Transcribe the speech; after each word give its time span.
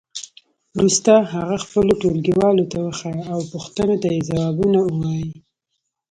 وروسته 0.75 1.11
هغه 1.33 1.55
خپلو 1.65 1.91
ټولګیوالو 2.01 2.63
ته 2.71 2.77
وښیئ 2.81 3.19
او 3.33 3.39
پوښتنو 3.53 3.95
ته 4.01 4.07
یې 4.13 4.25
ځوابونه 4.29 4.79
ووایئ. 4.83 5.29